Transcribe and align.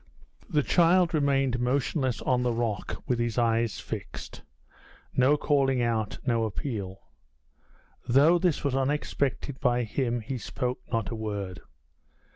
The 0.49 0.63
child 0.63 1.13
remained 1.13 1.59
motionless 1.59 2.23
on 2.23 2.41
the 2.41 2.51
rock, 2.55 3.03
with 3.05 3.19
his 3.19 3.37
eyes 3.37 3.79
fixed 3.79 4.41
no 5.15 5.37
calling 5.37 5.79
out, 5.83 6.17
no 6.25 6.43
appeal. 6.45 7.03
Though 8.07 8.39
this 8.39 8.63
was 8.63 8.73
unexpected 8.73 9.59
by 9.59 9.83
him, 9.83 10.21
he 10.21 10.39
spoke 10.39 10.79
not 10.91 11.09
a 11.11 11.15
word. 11.15 11.61